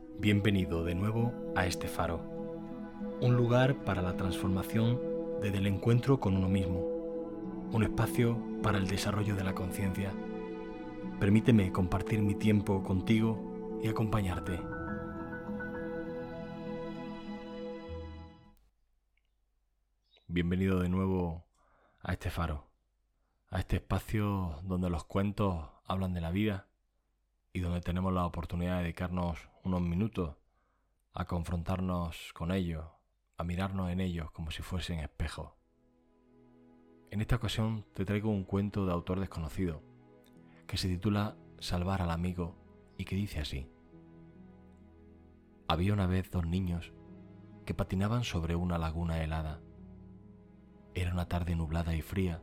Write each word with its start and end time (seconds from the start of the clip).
Bienvenido 0.00 0.84
de 0.84 0.94
nuevo 0.94 1.32
a 1.56 1.66
este 1.66 1.88
faro, 1.88 2.20
un 3.20 3.36
lugar 3.36 3.84
para 3.84 4.00
la 4.00 4.16
transformación 4.16 5.00
desde 5.42 5.58
el 5.58 5.66
encuentro 5.66 6.20
con 6.20 6.36
uno 6.36 6.48
mismo, 6.48 6.80
un 7.72 7.82
espacio 7.82 8.38
para 8.62 8.78
el 8.78 8.86
desarrollo 8.86 9.34
de 9.34 9.42
la 9.42 9.54
conciencia. 9.54 10.12
Permíteme 11.18 11.72
compartir 11.72 12.22
mi 12.22 12.36
tiempo 12.36 12.82
contigo 12.84 13.80
y 13.82 13.88
acompañarte. 13.88 14.60
Bienvenido 20.28 20.78
de 20.78 20.88
nuevo 20.88 21.44
a 22.02 22.12
este 22.12 22.30
faro, 22.30 22.70
a 23.50 23.58
este 23.58 23.76
espacio 23.76 24.60
donde 24.62 24.90
los 24.90 25.04
cuentos 25.04 25.66
hablan 25.86 26.14
de 26.14 26.20
la 26.20 26.30
vida 26.30 26.67
y 27.52 27.60
donde 27.60 27.80
tenemos 27.80 28.12
la 28.12 28.26
oportunidad 28.26 28.76
de 28.76 28.82
dedicarnos 28.84 29.48
unos 29.64 29.80
minutos 29.80 30.36
a 31.12 31.24
confrontarnos 31.24 32.32
con 32.34 32.52
ellos, 32.52 32.84
a 33.36 33.44
mirarnos 33.44 33.90
en 33.90 34.00
ellos 34.00 34.30
como 34.30 34.50
si 34.50 34.62
fuesen 34.62 35.00
espejos. 35.00 35.52
En 37.10 37.20
esta 37.20 37.36
ocasión 37.36 37.86
te 37.94 38.04
traigo 38.04 38.30
un 38.30 38.44
cuento 38.44 38.84
de 38.84 38.92
autor 38.92 39.20
desconocido 39.20 39.82
que 40.66 40.76
se 40.76 40.88
titula 40.88 41.36
Salvar 41.58 42.02
al 42.02 42.10
amigo 42.10 42.54
y 42.98 43.04
que 43.04 43.16
dice 43.16 43.40
así. 43.40 43.70
Había 45.66 45.94
una 45.94 46.06
vez 46.06 46.30
dos 46.30 46.46
niños 46.46 46.92
que 47.64 47.74
patinaban 47.74 48.24
sobre 48.24 48.54
una 48.54 48.78
laguna 48.78 49.22
helada. 49.22 49.60
Era 50.94 51.12
una 51.12 51.28
tarde 51.28 51.56
nublada 51.56 51.94
y 51.94 52.02
fría, 52.02 52.42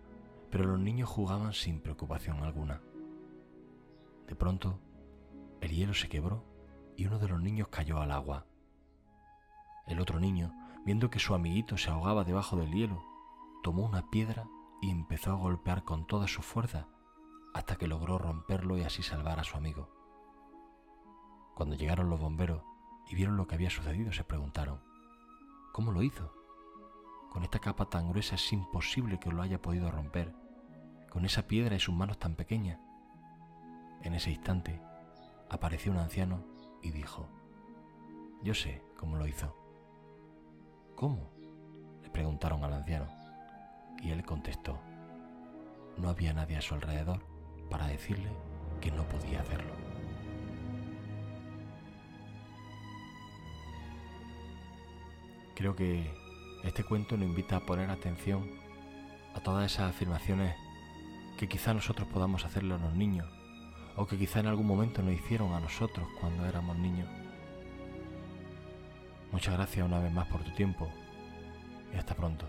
pero 0.50 0.66
los 0.66 0.80
niños 0.80 1.10
jugaban 1.10 1.54
sin 1.54 1.82
preocupación 1.82 2.44
alguna. 2.44 2.82
De 4.28 4.36
pronto, 4.36 4.80
el 5.66 5.72
hielo 5.72 5.94
se 5.96 6.10
quebró 6.10 6.44
y 6.96 7.08
uno 7.08 7.18
de 7.18 7.28
los 7.28 7.42
niños 7.42 7.70
cayó 7.70 8.00
al 8.00 8.12
agua. 8.12 8.46
El 9.88 10.00
otro 10.00 10.20
niño, 10.20 10.54
viendo 10.86 11.10
que 11.10 11.20
su 11.20 11.34
amiguito 11.34 11.78
se 11.78 11.90
ahogaba 11.90 12.24
debajo 12.24 12.56
del 12.56 12.72
hielo, 12.72 13.04
tomó 13.64 13.84
una 13.84 14.10
piedra 14.12 14.46
y 14.82 14.92
empezó 14.92 15.32
a 15.32 15.36
golpear 15.36 15.84
con 15.84 16.06
toda 16.06 16.28
su 16.28 16.44
fuerza 16.44 16.88
hasta 17.54 17.78
que 17.78 17.88
logró 17.88 18.20
romperlo 18.20 18.78
y 18.78 18.84
así 18.84 19.02
salvar 19.02 19.40
a 19.40 19.44
su 19.44 19.58
amigo. 19.58 19.90
Cuando 21.56 21.76
llegaron 21.76 22.10
los 22.10 22.20
bomberos 22.20 22.62
y 23.10 23.16
vieron 23.16 23.38
lo 23.38 23.48
que 23.48 23.56
había 23.56 23.70
sucedido, 23.70 24.12
se 24.12 24.24
preguntaron, 24.24 24.82
¿cómo 25.74 25.92
lo 25.92 26.04
hizo? 26.04 26.32
Con 27.32 27.44
esta 27.44 27.60
capa 27.60 27.90
tan 27.90 28.10
gruesa 28.10 28.36
es 28.36 28.54
imposible 28.54 29.20
que 29.20 29.32
lo 29.32 29.42
haya 29.42 29.62
podido 29.62 29.90
romper, 29.90 30.32
con 31.10 31.26
esa 31.26 31.48
piedra 31.48 31.76
y 31.76 31.80
sus 31.80 31.96
manos 31.96 32.20
tan 32.20 32.36
pequeñas. 32.36 32.80
En 34.04 34.14
ese 34.14 34.32
instante 34.32 34.80
apareció 35.56 35.92
un 35.92 35.98
anciano 35.98 36.44
y 36.82 36.92
dijo, 36.92 37.28
yo 38.44 38.54
sé 38.54 38.82
cómo 38.98 39.18
lo 39.18 39.28
hizo. 39.28 39.56
¿Cómo? 40.96 41.32
le 42.04 42.10
preguntaron 42.10 42.64
al 42.64 42.74
anciano. 42.74 43.08
Y 44.02 44.12
él 44.12 44.24
contestó, 44.24 44.80
no 45.98 46.10
había 46.10 46.34
nadie 46.34 46.58
a 46.58 46.62
su 46.62 46.76
alrededor 46.76 47.26
para 47.70 47.88
decirle 47.88 48.30
que 48.82 48.92
no 48.92 49.04
podía 49.08 49.42
hacerlo. 49.42 49.74
Creo 55.56 55.76
que 55.76 56.14
este 56.64 56.84
cuento 56.84 57.16
nos 57.18 57.28
invita 57.28 57.56
a 57.56 57.66
poner 57.66 57.90
atención 57.90 58.52
a 59.34 59.40
todas 59.40 59.72
esas 59.72 59.90
afirmaciones 59.90 60.56
que 61.38 61.48
quizá 61.48 61.74
nosotros 61.74 62.08
podamos 62.10 62.46
hacerle 62.46 62.76
a 62.76 62.78
los 62.78 62.94
niños 62.94 63.28
o 63.96 64.06
que 64.06 64.18
quizá 64.18 64.40
en 64.40 64.48
algún 64.48 64.68
momento 64.68 65.02
nos 65.02 65.14
hicieron 65.14 65.54
a 65.54 65.60
nosotros 65.60 66.08
cuando 66.20 66.46
éramos 66.46 66.78
niños. 66.78 67.08
Muchas 69.32 69.54
gracias 69.54 69.86
una 69.86 70.00
vez 70.00 70.12
más 70.12 70.28
por 70.28 70.44
tu 70.44 70.52
tiempo 70.52 70.90
y 71.94 71.98
hasta 71.98 72.16
pronto. 72.16 72.48